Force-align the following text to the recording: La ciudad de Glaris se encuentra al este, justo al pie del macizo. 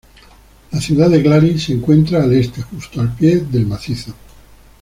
La 0.71 0.81
ciudad 0.81 1.11
de 1.11 1.21
Glaris 1.21 1.65
se 1.65 1.73
encuentra 1.73 2.23
al 2.23 2.33
este, 2.33 2.63
justo 2.63 2.99
al 3.01 3.13
pie 3.15 3.35
del 3.37 3.67
macizo. 3.67 4.15